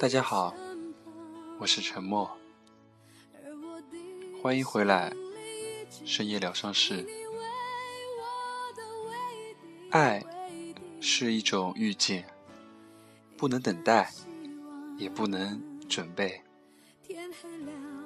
[0.00, 0.54] 大家好，
[1.58, 2.30] 我是沉默，
[4.42, 5.12] 欢迎回来，
[6.06, 7.06] 深夜疗伤室。
[9.90, 10.24] 爱
[11.02, 12.24] 是一种遇见，
[13.36, 14.10] 不能等待，
[14.96, 16.40] 也不能准备。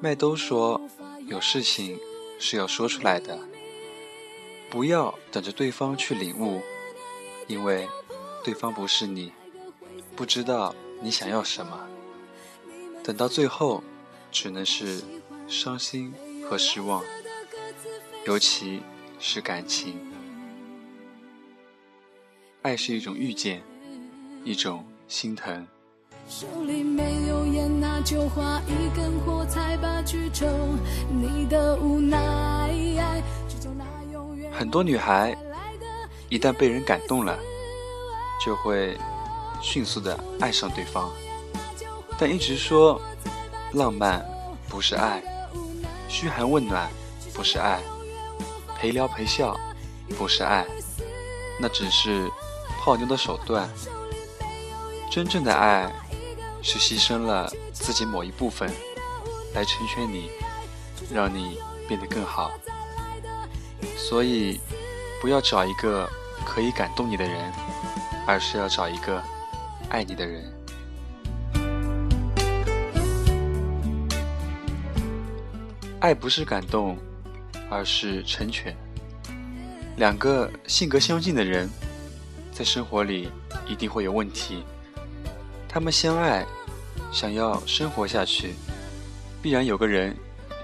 [0.01, 0.81] 麦兜说，
[1.29, 1.97] 有事情
[2.41, 3.39] 是要说出来的，
[4.69, 6.61] 不要等着对方去领悟，
[7.47, 7.89] 因为
[8.43, 9.33] 对方不是你，
[10.17, 10.75] 不知道。
[11.05, 11.79] 你想要什么？
[13.05, 13.85] 等到最后，
[14.33, 15.03] 只能是
[15.47, 16.11] 伤心
[16.49, 17.05] 和失望，
[18.25, 18.81] 尤其
[19.21, 20.01] 是感情。
[22.63, 23.63] 爱是一种遇见，
[24.45, 25.67] 一种心疼。
[34.51, 35.37] 很多女孩
[36.31, 37.39] 一旦被人感动了，
[38.43, 38.97] 就会。
[39.65, 41.11] 迅速的爱上对方，
[42.19, 43.01] 但一直说
[43.73, 44.23] 浪漫
[44.69, 45.23] 不是爱，
[46.07, 46.89] 嘘寒问暖
[47.33, 47.81] 不是爱，
[48.77, 49.59] 陪聊陪笑
[50.19, 50.67] 不是爱，
[51.59, 52.31] 那只是
[52.79, 53.69] 泡妞的手段。
[55.11, 55.91] 真正的爱
[56.63, 58.71] 是牺牲了自己某一部分，
[59.55, 60.31] 来成全你，
[61.11, 62.51] 让你变得更好。
[63.97, 64.61] 所以，
[65.23, 66.09] 不要找一个
[66.45, 67.51] 可以感动你的人，
[68.27, 69.23] 而是要找一个。
[69.95, 70.53] 爱你的人，
[76.01, 76.99] 爱不是感动，
[77.71, 78.77] 而是成全。
[79.97, 81.71] 两个性格相近的人，
[82.51, 83.29] 在生活里
[83.69, 84.65] 一定会有问题。
[85.69, 86.45] 他们相爱，
[87.13, 88.55] 想要生活下去，
[89.41, 90.13] 必然有个人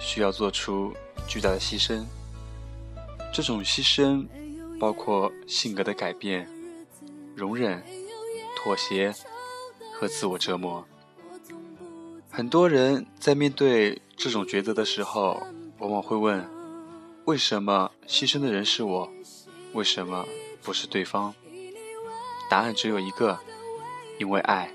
[0.01, 0.93] 需要做出
[1.29, 2.05] 巨大的牺牲。
[3.33, 4.27] 这种牺牲
[4.81, 6.49] 包括性格的改变、
[7.37, 7.81] 容忍。
[8.63, 9.15] 妥协
[9.95, 10.85] 和自我折磨，
[12.31, 15.43] 很多人在面对这种抉择的时候，
[15.79, 16.47] 往往会问：
[17.25, 19.11] 为什么牺牲的人是我？
[19.73, 20.27] 为什么
[20.63, 21.35] 不是对方？
[22.51, 23.39] 答案只有一个：
[24.19, 24.71] 因为爱。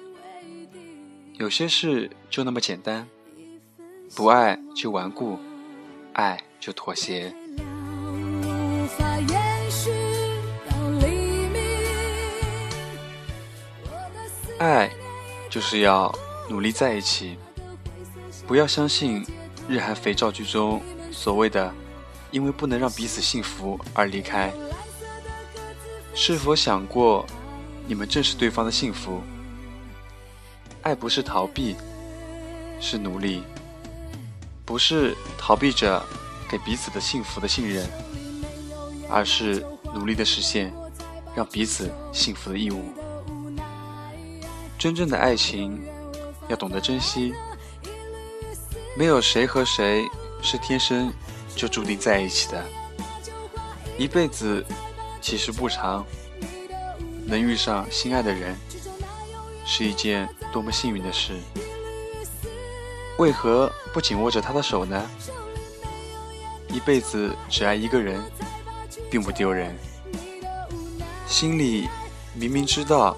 [1.34, 3.08] 有些事就那么简单，
[4.16, 5.38] 不爱就顽固，
[6.14, 7.36] 爱就妥协。
[14.66, 14.92] 爱，
[15.50, 16.14] 就是要
[16.50, 17.38] 努力在一起。
[18.48, 19.26] 不要相信
[19.68, 20.82] 日韩肥皂剧中
[21.12, 21.74] 所谓的
[22.32, 24.52] “因为不能让彼此幸福而离开”。
[26.14, 27.26] 是否想过，
[27.88, 29.22] 你们正是对方的幸福？
[30.82, 31.76] 爱不是逃避，
[32.80, 33.44] 是努力。
[34.66, 36.04] 不是逃避着
[36.50, 37.88] 给彼此的幸福的信任，
[39.10, 40.74] 而是努力的实现
[41.36, 42.84] 让彼此幸福的义务。
[44.78, 45.82] 真正的爱情
[46.48, 47.34] 要懂得珍惜，
[48.96, 50.06] 没有谁和谁
[50.42, 51.12] 是天生
[51.56, 52.64] 就注定在一起的。
[53.98, 54.64] 一辈子
[55.22, 56.06] 其实不长，
[57.26, 58.56] 能遇上心爱的人
[59.66, 61.34] 是一件多么幸运的事。
[63.18, 65.10] 为何不紧握着他的手呢？
[66.70, 68.22] 一辈子只爱一个人，
[69.10, 69.76] 并不丢人。
[71.26, 71.88] 心里
[72.34, 73.16] 明明知道，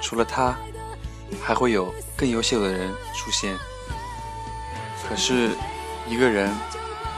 [0.00, 0.56] 除了他。
[1.42, 3.56] 还会有更优秀的人出现，
[5.08, 5.50] 可是，
[6.08, 6.50] 一个人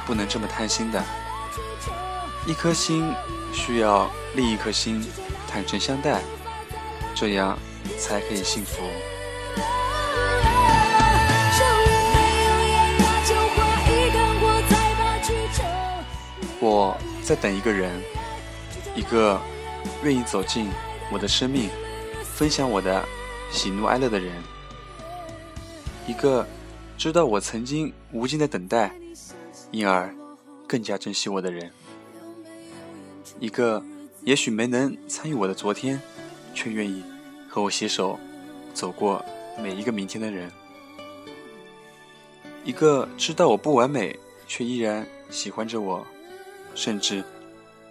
[0.06, 1.02] 不能这么贪心的。
[2.46, 3.12] 一颗心
[3.52, 5.06] 需要另一颗心
[5.48, 6.20] 坦诚相待，
[7.14, 7.58] 这样
[7.98, 8.82] 才可以幸福。
[16.58, 17.90] 我在等一个人，
[18.94, 19.40] 一个
[20.02, 20.70] 愿意走进
[21.10, 21.68] 我的生命，
[22.22, 23.04] 分享我的。
[23.52, 24.42] 喜怒哀乐的人，
[26.08, 26.44] 一个
[26.96, 28.92] 知道我曾经无尽的等待，
[29.70, 30.12] 因而
[30.66, 31.70] 更加珍惜我的人，
[33.38, 33.80] 一个
[34.22, 36.00] 也许没能参与我的昨天，
[36.54, 37.04] 却愿意
[37.48, 38.18] 和我携手
[38.72, 39.24] 走过
[39.62, 40.50] 每一个明天的人，
[42.64, 44.18] 一个知道我不完美
[44.48, 46.04] 却依然喜欢着我，
[46.74, 47.22] 甚至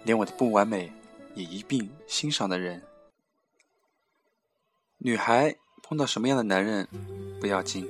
[0.02, 0.92] 连我的不完美
[1.34, 2.82] 也一并欣赏的人。
[5.04, 6.86] 女孩碰到什么样的男人
[7.40, 7.84] 不要紧，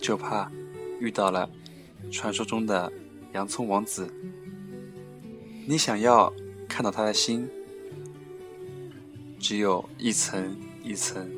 [0.00, 0.50] 就怕
[0.98, 1.46] 遇到了
[2.10, 2.90] 传说中的
[3.34, 4.10] 洋葱王子。
[5.66, 6.32] 你想要
[6.66, 7.46] 看到他的心，
[9.38, 11.30] 只有一层一层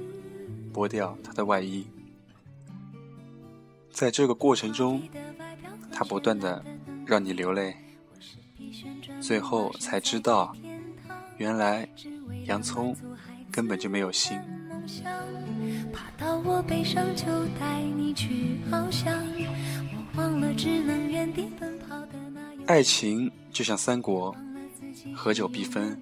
[0.72, 1.84] 剥掉他的外衣。
[3.90, 5.02] 在这个过程中，
[5.90, 6.64] 他不断的
[7.04, 7.74] 让你流泪，
[9.20, 10.54] 最后才知道，
[11.36, 11.88] 原来
[12.44, 12.96] 洋葱
[13.50, 14.38] 根本就没有心。
[22.66, 24.34] 爱情就像三国，
[25.14, 26.00] 合久必分，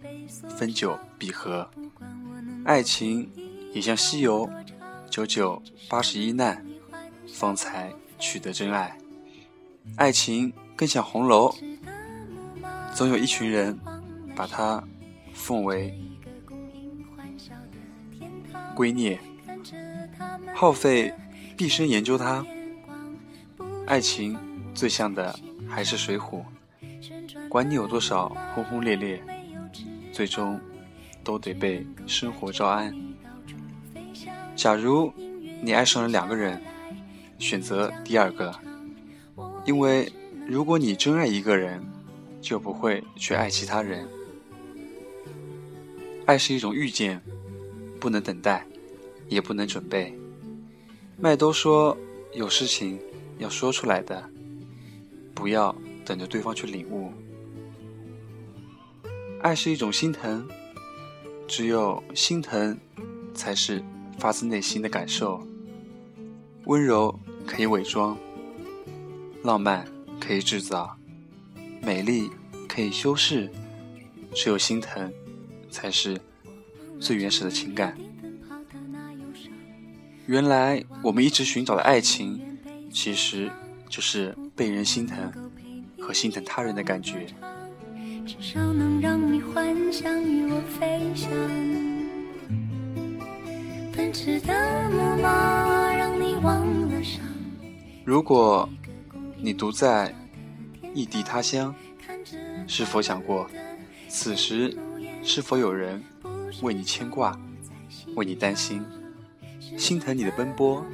[0.57, 1.69] 分久必合。
[2.65, 3.29] 爱情
[3.73, 4.49] 也像西游，
[5.11, 6.65] 九九八十一难，
[7.33, 8.97] 方才取得真爱。
[9.97, 11.55] 爱情更像红楼，
[12.95, 13.79] 总有一群人
[14.35, 14.83] 把它
[15.33, 15.97] 奉为
[18.77, 19.19] 圭臬，
[20.55, 21.11] 耗费
[21.57, 22.45] 毕生研究它。
[23.87, 24.39] 爱情
[24.75, 25.35] 最像的
[25.67, 26.45] 还是水浒，
[27.49, 29.23] 管你有多少轰轰烈烈，
[30.13, 30.61] 最终
[31.25, 32.95] 都得被生活招安。
[34.55, 35.11] 假如
[35.63, 36.61] 你爱上了两个人，
[37.39, 38.55] 选择第二个。
[39.65, 40.13] 因为，
[40.47, 41.83] 如果你真爱一个人，
[42.43, 44.07] 就不会去爱其他人。
[46.27, 47.23] 爱是一种遇见，
[48.01, 48.67] 不能等待，
[49.29, 50.17] 也不能准备。
[51.19, 51.97] 麦兜说
[52.33, 53.01] 有事情
[53.39, 54.29] 要说出来的，
[55.35, 57.13] 不要等着对方去领悟。
[59.43, 60.47] 爱是一种心疼，
[61.47, 62.79] 只有心疼，
[63.35, 63.83] 才是
[64.19, 65.47] 发自内心的感受。
[66.65, 68.17] 温柔可以伪装。
[69.43, 69.87] 浪漫
[70.21, 70.97] 可以制造，
[71.81, 72.29] 美丽
[72.69, 73.49] 可以修饰，
[74.35, 75.13] 只有心疼，
[75.71, 76.21] 才是
[77.01, 77.97] 最原始的情感。
[80.27, 82.41] 原来我们一直寻找的爱情，
[82.91, 83.51] 其实
[83.89, 85.33] 就是被人心疼
[86.01, 87.27] 和心疼他人的感觉。
[98.05, 98.69] 如果。
[99.39, 100.13] 你独在
[100.95, 101.73] 异地他乡，
[102.67, 103.49] 是否想过，
[104.09, 104.75] 此时
[105.23, 106.03] 是否有人
[106.63, 107.39] 为你牵挂，
[108.15, 108.83] 为你担心，
[109.79, 110.85] 心疼你的奔波，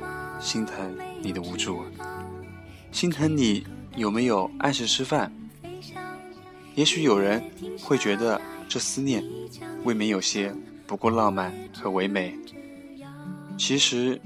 [0.40, 1.82] 心疼你的无助，
[2.90, 3.66] 心疼你
[3.96, 5.32] 有没有按时吃饭？
[6.74, 7.42] 也许有人
[7.82, 9.22] 会觉得这思念
[9.84, 10.54] 未免有些
[10.86, 12.38] 不够浪漫和唯美。
[13.58, 14.20] 其实，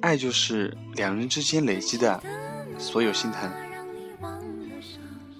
[0.00, 2.22] 爱就是两人之间累积的。
[2.78, 3.52] 所有心疼。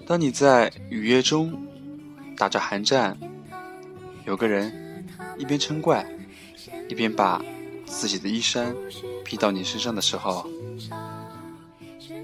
[0.06, 1.66] 当你在雨夜中
[2.36, 3.16] 打着寒战，
[4.26, 4.70] 有个人
[5.40, 6.06] 一边嗔怪，
[6.86, 7.42] 一边把
[7.86, 8.76] 自己的衣衫
[9.24, 10.46] 披到你身上的时候；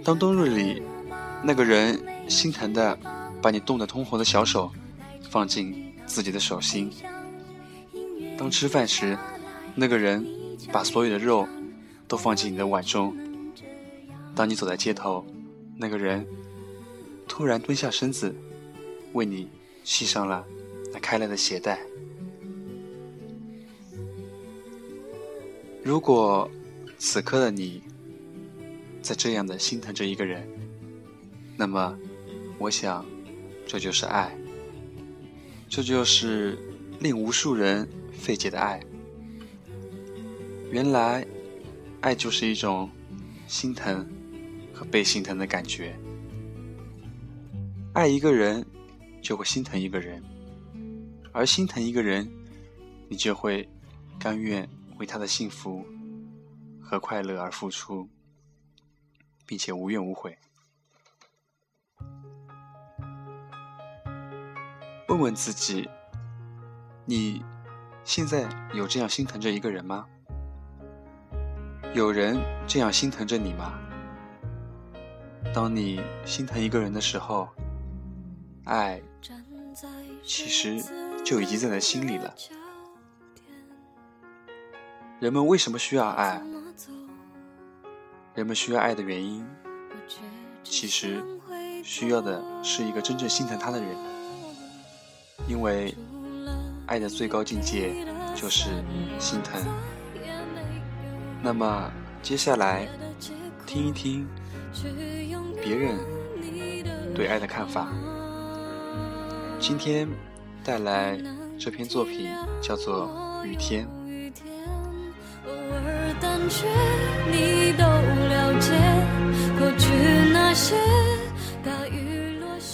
[0.05, 0.83] 当冬日里
[1.43, 1.99] 那个人
[2.29, 2.97] 心疼的
[3.41, 4.71] 把你冻得通红的小手
[5.31, 6.91] 放进自己的手心；
[8.37, 9.17] 当吃饭时
[9.75, 10.23] 那个人
[10.71, 11.49] 把所有的肉
[12.07, 13.17] 都放进你的碗中。
[14.35, 15.25] 当你走在街头，
[15.79, 16.27] 那个人
[17.27, 18.37] 突然蹲下身子，
[19.15, 19.49] 为你
[19.85, 20.45] 系上了
[20.93, 21.81] 那开了的鞋带。
[25.87, 26.51] 如果
[26.99, 27.81] 此刻的你
[29.01, 30.45] 在这样的心疼着一个人，
[31.57, 31.97] 那么，
[32.59, 33.07] 我想，
[33.69, 34.37] 这就是爱，
[35.69, 36.59] 这就是
[36.99, 38.83] 令无数人费解的爱。
[40.73, 41.25] 原来，
[42.01, 42.91] 爱就是一种
[43.47, 44.05] 心疼。
[44.75, 45.97] 和被心疼的感觉，
[47.95, 48.63] 爱一个人
[49.23, 50.23] 就会心疼一个人，
[51.33, 52.29] 而心疼一个人，
[53.09, 53.67] 你就会
[54.19, 55.85] 甘愿为他的幸福
[56.81, 58.09] 和快乐而付出，
[59.47, 60.39] 并且无怨无悔。
[65.09, 65.89] 问问自己，
[67.05, 67.45] 你
[68.05, 70.07] 现在有这样心疼着一个人吗？
[71.95, 73.79] 有人这样心疼着你吗？
[75.55, 77.49] 当你心疼一个人的时候，
[78.65, 79.01] 爱
[80.23, 80.83] 其实
[81.25, 82.35] 就已经在你心里了。
[85.19, 86.43] 人们为什么需要爱？
[88.35, 89.43] 人们需要爱的原因，
[90.63, 91.25] 其实
[91.83, 93.89] 需要的是一个真正心疼他的人。
[95.49, 95.95] 因为
[96.87, 98.69] 爱的最高境界就是
[99.19, 99.63] 心疼。
[101.43, 101.91] 那么
[102.23, 102.87] 接下来
[103.67, 104.29] 听一听。
[105.63, 105.97] 别人
[107.15, 107.89] 对爱的看法。
[109.59, 110.07] 今天
[110.63, 111.19] 带来
[111.59, 112.29] 这篇作品
[112.61, 113.09] 叫做
[113.47, 113.87] 《雨天》。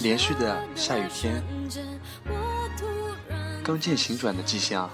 [0.03, 1.43] 连续的下雨天，
[3.63, 4.91] 刚见晴转的迹象，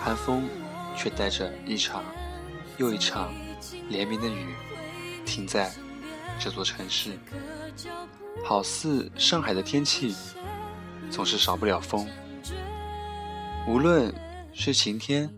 [0.00, 0.48] 寒风
[0.94, 2.04] 却带着一场
[2.76, 3.32] 又一场
[3.88, 4.54] 连绵的雨。
[5.24, 5.72] 停在
[6.38, 7.18] 这座城市，
[8.44, 10.14] 好似上海的天气，
[11.10, 12.06] 总是少不了风。
[13.66, 14.14] 无论
[14.52, 15.28] 是晴天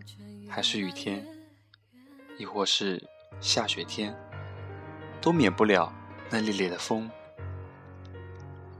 [0.47, 1.25] 还是雨天，
[2.39, 3.05] 亦或是
[3.41, 4.17] 下雪天，
[5.19, 5.93] 都免不了
[6.29, 7.11] 那烈烈的风。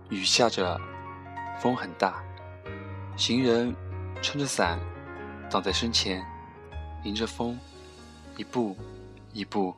[0.09, 0.79] 雨下着，
[1.59, 2.23] 风很大，
[3.17, 3.75] 行人
[4.21, 4.79] 撑着伞
[5.51, 6.25] 挡在身前，
[7.03, 7.59] 迎着风，
[8.37, 8.77] 一步
[9.33, 9.75] 一步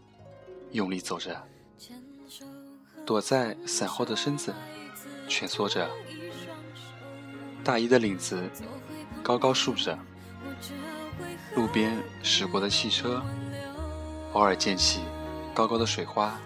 [0.74, 1.44] 用力走着，
[3.04, 4.54] 躲在伞后的身子
[5.28, 5.90] 蜷缩着，
[7.64, 8.48] 大衣的领子
[9.24, 9.98] 高高竖着。
[11.54, 13.22] 路边驶过的汽车，
[14.34, 15.02] 偶尔溅起
[15.54, 16.40] 高高的水花，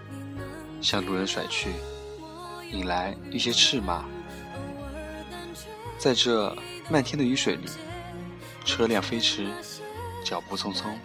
[0.81, 1.69] 向路人甩去，
[2.71, 4.03] 引来一些斥骂。
[5.97, 6.55] 在这
[6.89, 7.69] 漫天的雨水里，
[8.65, 9.47] 车辆飞驰，
[10.23, 10.95] 脚步匆匆，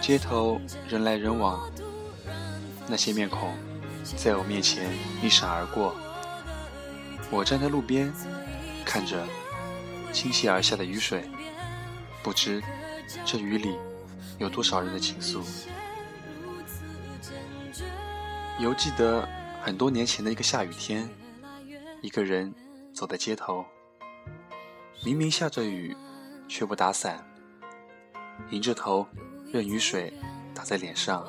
[0.00, 1.70] 街头人来人往，
[2.88, 3.54] 那些面孔
[4.16, 4.90] 在我面前
[5.22, 5.94] 一闪而过。
[7.30, 8.12] 我站在路边，
[8.84, 9.24] 看着
[10.12, 11.28] 倾泻而下的雨水。
[12.22, 12.62] 不知
[13.24, 13.76] 这雨里
[14.38, 15.42] 有多少人的情愫。
[18.58, 19.28] 犹记得
[19.62, 21.08] 很多年前的一个下雨天，
[22.02, 22.52] 一个人
[22.94, 23.64] 走在街头，
[25.04, 25.96] 明明下着雨，
[26.48, 27.24] 却不打伞，
[28.50, 29.06] 迎着头
[29.52, 30.12] 任雨水
[30.54, 31.26] 打在脸上，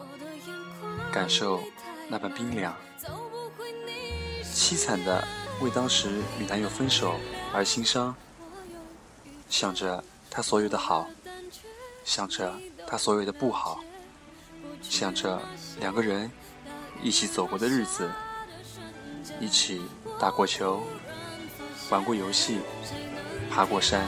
[1.12, 1.62] 感受
[2.08, 2.76] 那般冰凉，
[4.44, 5.28] 凄惨的
[5.62, 7.16] 为当时与男友分手
[7.54, 8.16] 而心伤，
[9.50, 10.04] 想着。
[10.32, 11.08] 他所有的好，
[12.06, 12.54] 想着
[12.90, 13.80] 他所有的不好，
[14.82, 15.40] 想着
[15.80, 16.30] 两个人
[17.04, 18.10] 一起走过的日子，
[19.40, 19.80] 一起
[20.20, 20.82] 打过球，
[21.92, 22.62] 玩过游戏，
[23.48, 24.08] 爬过山，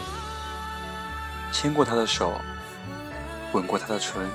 [1.54, 2.34] 牵过他的手，
[3.54, 4.28] 吻过他的唇，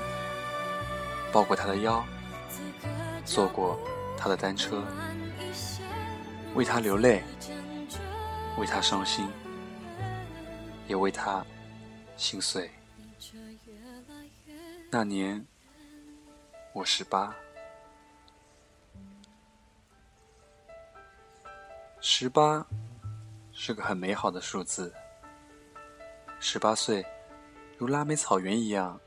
[1.29, 2.01] 抱过他的腰，
[3.25, 3.77] 坐过
[4.17, 4.81] 他的单车，
[6.55, 7.21] 为他流泪，
[8.57, 9.27] 为他伤心，
[10.87, 11.45] 也为他。
[12.15, 12.71] 心碎。
[14.89, 15.45] 那年
[16.73, 17.35] 我十八，
[21.99, 22.65] 十八
[23.51, 24.93] 是个很美好的数字。
[26.39, 27.05] 十八岁，
[27.77, 28.99] 如拉美草原一样，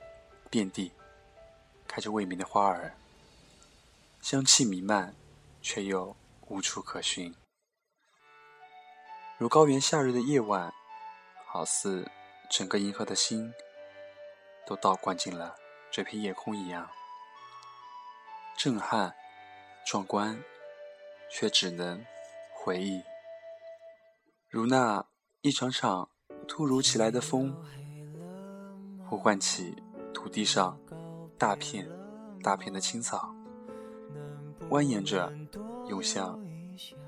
[0.50, 0.92] 遍地
[1.88, 2.92] 开着未名的花儿，
[4.20, 5.14] 香气弥漫，
[5.62, 6.14] 却又
[6.48, 7.34] 无处可寻。
[9.38, 10.72] 如高原夏日的夜晚，
[11.46, 12.06] 好似。
[12.52, 13.54] 整个银河的心
[14.66, 15.54] 都倒灌进了
[15.92, 16.88] 这片夜空一样，
[18.56, 19.12] 震撼、
[19.84, 20.40] 壮观，
[21.28, 22.04] 却只能
[22.54, 23.02] 回忆。
[24.48, 25.04] 如那
[25.40, 26.08] 一场场
[26.46, 27.56] 突如其来的风，
[29.08, 29.82] 呼唤起
[30.14, 30.78] 土地上
[31.36, 31.88] 大片
[32.40, 33.34] 大片的青草，
[34.68, 35.32] 蜿蜒着
[35.88, 36.40] 涌向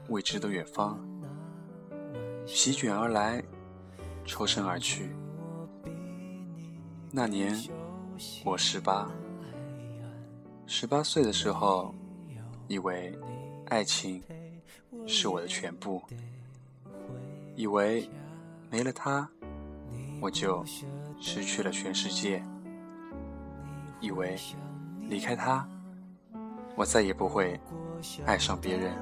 [0.09, 0.99] 未知的远方，
[2.47, 3.41] 席卷而来，
[4.25, 5.15] 抽身而去。
[7.12, 7.55] 那年
[8.45, 9.11] 我十八，
[10.67, 11.95] 十八岁的时候，
[12.69, 13.17] 以为
[13.69, 14.23] 爱情
[15.07, 16.02] 是我的全部，
[17.55, 18.09] 以为
[18.71, 19.29] 没了他
[20.21, 20.64] 我就
[21.21, 22.43] 失去了全世界，
[24.00, 24.37] 以为
[25.09, 25.67] 离开他
[26.76, 27.59] 我再也不会
[28.26, 28.93] 爱上别人。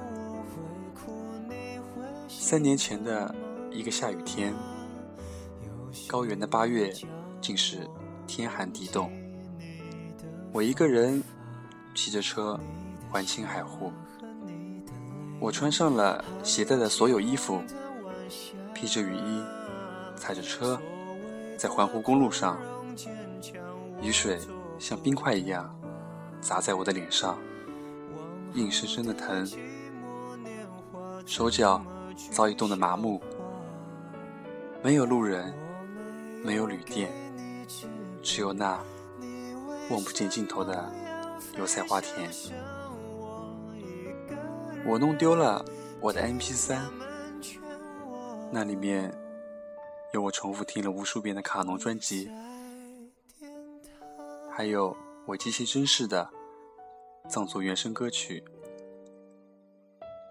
[2.27, 3.33] 三年前的
[3.71, 4.53] 一个下雨天，
[6.07, 6.93] 高原的八月，
[7.41, 7.87] 竟是。
[8.33, 9.11] 天寒地冻，
[10.53, 11.21] 我一个人
[11.93, 12.57] 骑着车
[13.09, 13.91] 环青海湖。
[15.37, 17.61] 我穿上了携带的所有衣服，
[18.73, 19.43] 披着雨衣，
[20.15, 20.79] 踩着车，
[21.57, 22.57] 在环湖公路上，
[24.01, 24.39] 雨水
[24.79, 25.69] 像冰块一样
[26.39, 27.37] 砸在我的脸上，
[28.53, 29.45] 硬生生的疼，
[31.25, 31.83] 手脚
[32.31, 33.21] 早已冻得麻木。
[34.81, 35.53] 没有路人，
[36.45, 37.11] 没有旅店。
[38.21, 38.83] 只有那
[39.89, 40.91] 望不见尽头的
[41.57, 42.29] 油菜花田。
[44.85, 45.63] 我弄丢了
[45.99, 46.79] 我的 MP3，
[48.51, 49.13] 那里面
[50.13, 52.31] 有我重复听了无数遍的卡农专辑，
[54.49, 56.29] 还有我极其珍视的
[57.29, 58.43] 藏族原声歌曲。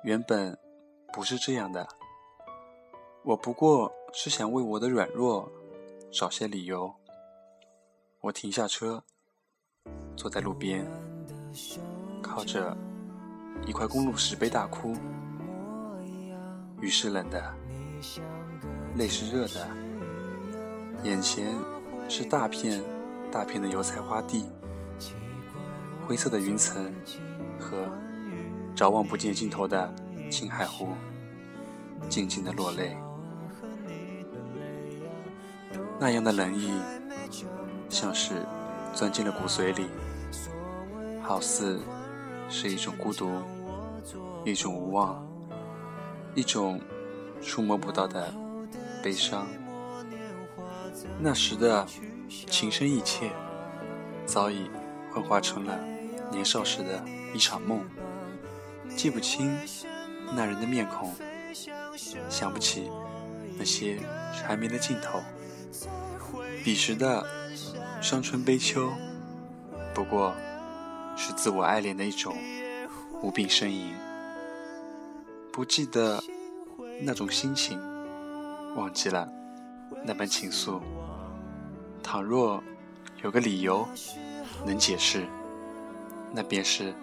[0.02, 0.58] 原本
[1.12, 1.86] 不是这样的，
[3.22, 5.50] 我不过是想为我的软弱
[6.10, 6.94] 找些理由。
[8.22, 9.02] 我停下车，
[10.14, 10.86] 坐在路边，
[12.20, 12.76] 靠着
[13.66, 14.94] 一块公路石碑大哭。
[16.82, 17.42] 雨是冷的，
[18.94, 19.66] 泪是热的，
[21.02, 21.54] 眼前
[22.10, 22.82] 是大片
[23.32, 24.44] 大片的油菜花地，
[26.06, 26.92] 灰色的云层
[27.58, 27.88] 和
[28.74, 29.90] 着望不见尽头的
[30.30, 30.88] 青海湖，
[32.10, 32.94] 静静的落泪，
[35.98, 36.70] 那样的冷意。
[37.90, 38.46] 像是
[38.94, 39.86] 钻进了骨髓里，
[41.20, 41.80] 好似
[42.48, 43.42] 是一种孤独，
[44.44, 45.26] 一种无望，
[46.34, 46.80] 一种
[47.42, 48.32] 触摸不到的
[49.02, 49.46] 悲伤。
[51.18, 51.84] 那时的
[52.28, 53.30] 情深意切，
[54.24, 54.70] 早已
[55.12, 55.78] 幻化成了
[56.30, 57.02] 年少时的
[57.34, 57.84] 一场梦。
[58.96, 59.56] 记不清
[60.34, 61.12] 那人的面孔，
[62.28, 62.90] 想不起
[63.58, 63.98] 那些
[64.32, 65.20] 缠绵的镜头。
[66.62, 67.24] 彼时的
[68.00, 68.90] 伤春悲秋，
[69.94, 70.34] 不过
[71.16, 72.34] 是自我爱恋的一种
[73.20, 73.94] 无病呻吟。
[75.52, 76.22] 不记得
[77.02, 77.78] 那种心情，
[78.74, 79.30] 忘记了
[80.02, 80.80] 那般情愫。
[82.02, 82.62] 倘若
[83.22, 83.86] 有个理由
[84.64, 85.26] 能解释，
[86.32, 86.94] 那便是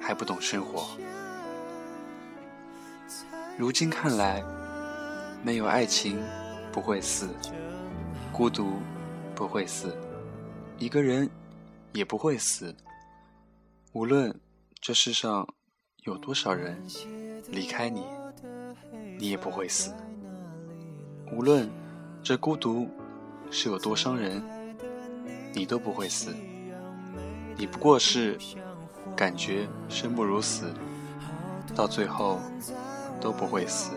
[0.00, 0.96] 还不懂生活。
[3.58, 4.42] 如今看来，
[5.42, 6.18] 没有爱情
[6.72, 7.28] 不会死，
[8.32, 8.78] 孤独
[9.34, 9.94] 不会死，
[10.82, 11.30] 一个人
[11.92, 12.74] 也不会死。
[13.92, 14.34] 无论
[14.80, 15.46] 这世上
[15.98, 16.76] 有多少人
[17.52, 18.04] 离开你，
[19.16, 19.94] 你也不会死。
[21.30, 21.70] 无论
[22.20, 22.88] 这孤独
[23.48, 24.42] 是有多伤人，
[25.54, 26.34] 你都不会死。
[27.56, 28.36] 你不过是
[29.14, 30.74] 感觉生不如死，
[31.76, 32.40] 到最后。
[33.20, 33.92] 都不会死，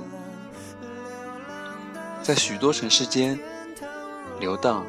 [2.21, 3.39] 在许多城市间
[4.39, 4.85] 流荡、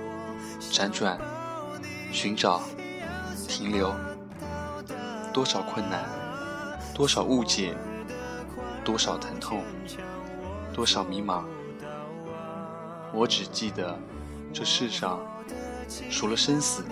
[0.60, 1.18] 辗转、
[2.16, 2.62] 寻找、
[3.46, 3.94] 停留，
[5.34, 6.02] 多少困难，
[6.94, 7.76] 多少误解，
[8.82, 9.62] 多少疼痛，
[10.72, 11.44] 多少迷茫。
[13.12, 13.94] 我只记得，
[14.50, 15.20] 这世上
[16.10, 16.86] 除了生死，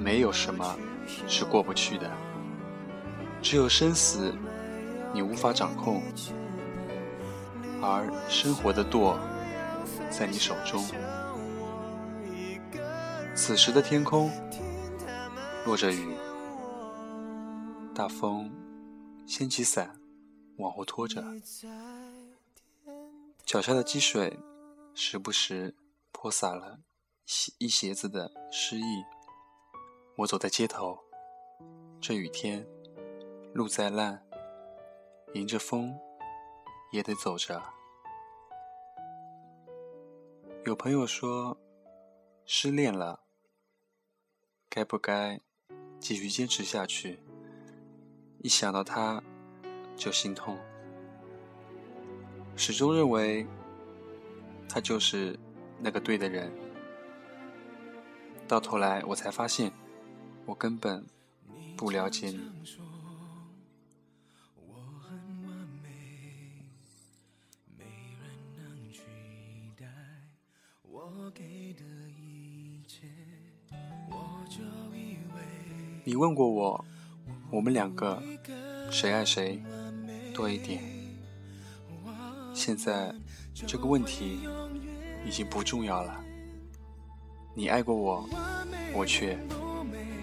[0.00, 0.64] 没有什么
[1.28, 2.10] 是过不去的，
[3.42, 4.34] 只有生死。
[5.12, 6.02] 你无法掌控，
[7.82, 9.18] 而生活的舵
[10.08, 10.82] 在你手中。
[13.36, 14.30] 此时的天空
[15.66, 16.16] 落着雨，
[17.94, 18.50] 大风
[19.26, 19.94] 掀起伞
[20.56, 21.22] 往后拖着，
[23.44, 24.38] 脚下的积水
[24.94, 25.76] 时不时
[26.12, 26.80] 泼洒了
[27.26, 29.04] 鞋一鞋子的湿意。
[30.16, 30.98] 我走在街头，
[32.00, 32.66] 这雨天
[33.52, 34.22] 路再烂。
[35.34, 35.94] 迎着风，
[36.90, 37.62] 也得走着。
[40.64, 41.58] 有朋友说，
[42.46, 43.25] 失恋了，
[44.68, 45.40] 该不该
[45.98, 47.18] 继续坚持下去？
[48.42, 49.22] 一想到他，
[49.96, 50.58] 就心痛。
[52.56, 53.46] 始终认为，
[54.68, 55.38] 他就是
[55.78, 56.52] 那个对的人。
[58.46, 59.72] 到头来，我才发现，
[60.44, 61.04] 我根本
[61.76, 62.40] 不了解你。
[76.04, 76.84] 你问过我，
[77.50, 78.22] 我们两个
[78.90, 79.60] 谁爱谁
[80.34, 80.82] 多一点？
[82.54, 83.14] 现在
[83.66, 84.40] 这个问题
[85.24, 86.24] 已经不重要了。
[87.54, 88.28] 你爱过我，
[88.94, 89.38] 我却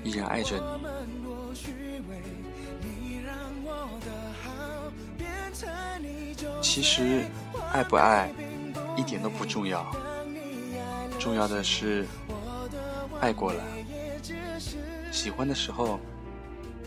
[0.04, 0.84] 依然爱着你。
[6.62, 7.26] 其实
[7.72, 8.32] 爱不爱
[8.96, 9.86] 一点都不重要，
[11.20, 12.08] 重要的是
[13.20, 13.64] 爱过了。
[15.14, 16.00] 喜欢的时候，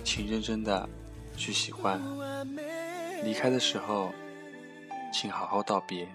[0.03, 0.87] 请认真的
[1.37, 2.01] 去喜欢；
[3.23, 4.13] 离开的时候，
[5.13, 6.09] 请好好道别。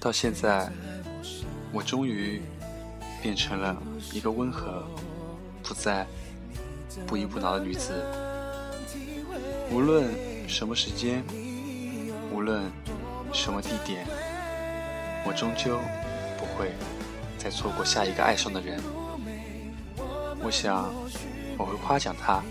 [0.00, 0.70] 到现在，
[1.72, 2.42] 我终于。
[3.22, 3.76] 变成了
[4.12, 4.84] 一个温和、
[5.62, 6.06] 不再
[7.06, 8.04] 不依不挠的女子。
[9.70, 10.08] 无论
[10.48, 11.24] 什么时间，
[12.32, 12.70] 无论
[13.32, 14.06] 什么地点，
[15.26, 15.80] 我终究
[16.38, 16.72] 不会
[17.36, 18.80] 再错过下一个爱上的人。
[20.42, 20.88] 我想，
[21.58, 22.42] 我会夸奖他，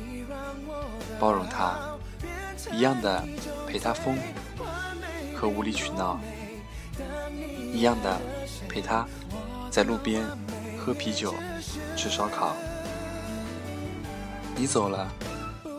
[1.19, 1.79] 包容他，
[2.73, 3.23] 一样的
[3.65, 4.17] 陪他疯
[5.35, 6.19] 和无理取闹，
[7.73, 8.19] 一样的
[8.67, 9.07] 陪他
[9.71, 10.21] 在路边。
[10.85, 11.33] 喝啤酒，
[11.97, 12.55] 吃烧烤。
[14.55, 15.07] 你走了，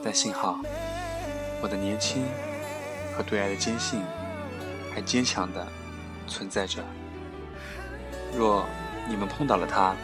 [0.03, 0.59] 但幸好，
[1.63, 2.25] 我的年轻
[3.17, 4.03] 和对爱的坚信
[4.93, 5.65] 还坚强的
[6.27, 6.83] 存在着。
[8.37, 8.67] 若
[9.09, 9.95] 你们碰到了他，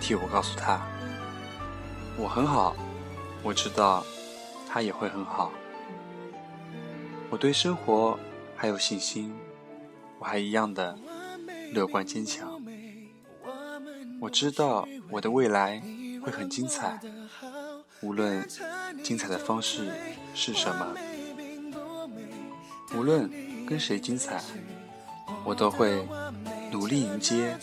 [0.00, 0.80] 替我告诉他，
[2.16, 2.74] 我很好，
[3.44, 4.04] 我知道
[4.68, 5.52] 他也会很好。
[7.30, 8.18] 我对生活
[8.56, 9.32] 还有信心，
[10.18, 10.98] 我还一样的
[11.72, 12.57] 乐观坚强。
[14.20, 15.80] 我知道我的未来
[16.22, 16.98] 会很精彩，
[18.00, 18.46] 无论
[19.02, 19.88] 精彩的方式
[20.34, 20.94] 是什么，
[22.94, 23.30] 无论
[23.66, 24.42] 跟谁精彩，
[25.44, 26.06] 我都会
[26.72, 27.56] 努力迎接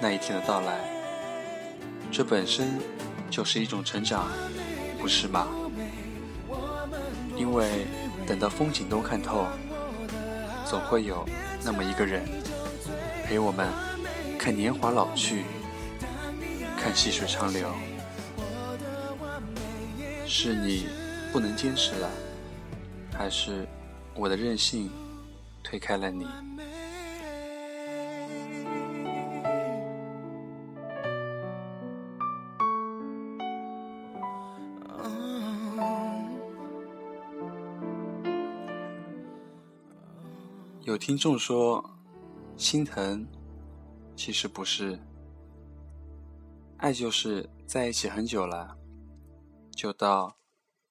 [0.00, 0.88] 那一天的到来。
[2.12, 2.78] 这本身
[3.28, 4.28] 就是一种成长，
[5.00, 5.48] 不是吗？
[7.36, 7.86] 因为
[8.26, 9.46] 等到风景都看透，
[10.64, 11.26] 总会有
[11.64, 12.24] 那么一个人
[13.24, 13.68] 陪我们
[14.38, 15.44] 看年华老去。
[16.88, 17.70] 看细水长流，
[20.26, 20.86] 是你
[21.30, 22.10] 不能坚持了，
[23.12, 23.68] 还是
[24.14, 24.90] 我的任性
[25.62, 26.26] 推开了你？
[40.84, 41.84] 有听众说，
[42.56, 43.26] 心疼，
[44.16, 44.98] 其实不是。
[46.78, 48.78] 爱就是在一起很久了，
[49.74, 50.38] 就到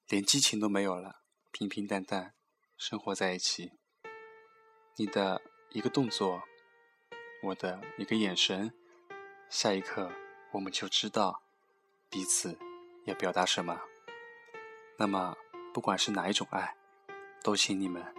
[0.06, 2.34] 连激情都没有了，平平淡淡
[2.76, 3.72] 生活在一起。
[4.96, 6.42] 你的一个动作，
[7.42, 8.74] 我的一个眼神，
[9.48, 10.12] 下一刻
[10.52, 11.42] 我们就知道
[12.10, 12.58] 彼此
[13.06, 13.80] 要表达什么。
[14.98, 15.34] 那么，
[15.72, 16.76] 不管是哪一种爱，
[17.42, 18.14] 都请你们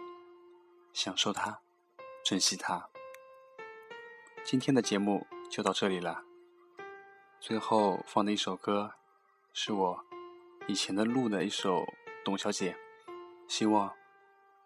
[0.91, 1.61] 享受它，
[2.25, 2.89] 珍惜它。
[4.43, 6.23] 今天的节目就到这里了。
[7.41, 8.91] 最后放的一首歌，
[9.53, 10.03] 是我
[10.67, 11.77] 以前的录的一首
[12.25, 12.73] 《董小姐》，
[13.47, 13.91] 希望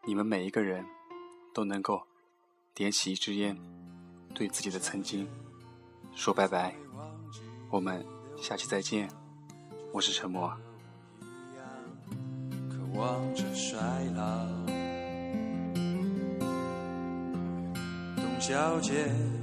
[0.06, 0.84] 你们每一个人
[1.54, 2.02] 都能够
[2.74, 3.56] 点起一支烟，
[4.34, 5.30] 对自己的曾经
[6.16, 6.74] 说拜拜。
[7.70, 8.04] 我们
[8.38, 9.08] 下期再见，
[9.94, 10.52] 我是沉默。
[18.16, 19.43] 董小姐。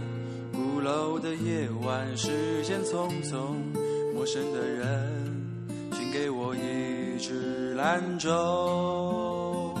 [0.81, 3.53] 鼓楼的夜晚，时间匆匆，
[4.15, 5.47] 陌生的人，
[5.91, 9.75] 请给我一支兰州。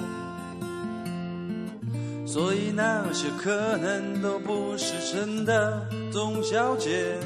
[2.23, 7.17] 所以那些可能都不是真的，董小姐，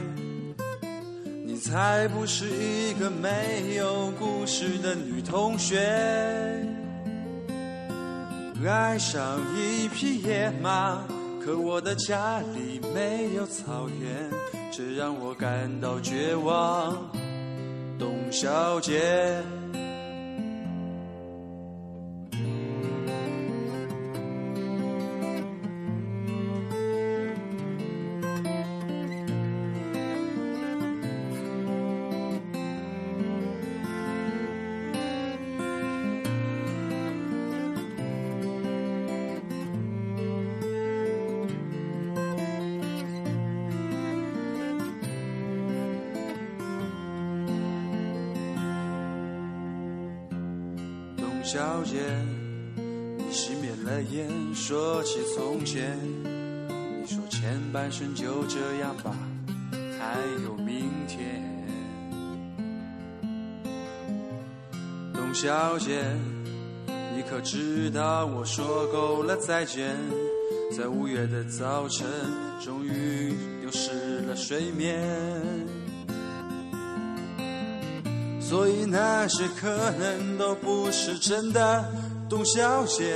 [1.45, 5.81] 你才不是一个没有故事的女同学。
[8.65, 11.03] 爱上一匹野马。
[11.45, 14.31] 可我的家里没有草原，
[14.71, 16.97] 这让我感到绝望，
[17.99, 19.43] 董小姐。
[54.67, 55.95] 说起从前。
[56.99, 59.15] 你说前半生就这样吧，
[59.99, 61.39] 还有明天。
[65.13, 66.03] 董小姐，
[67.15, 69.95] 你可知道我说够了再见，
[70.75, 72.07] 在五月的早晨，
[72.59, 74.99] 终于丢失了睡眠。
[78.41, 81.85] 所以那些可能都不是真的，
[82.27, 83.15] 董小姐，